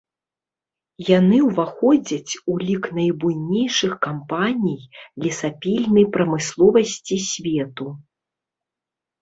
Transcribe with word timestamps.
Яны 1.17 1.37
ўваходзяць 1.49 2.33
у 2.53 2.55
лік 2.69 2.83
найбуйнейшых 2.99 3.93
кампаній 4.07 4.81
лесапільны 5.27 6.01
прамысловасці 6.17 7.23
свету. 7.29 7.87